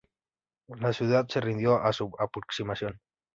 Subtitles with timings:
[0.79, 2.99] La ciudad se rindió a su aproximación.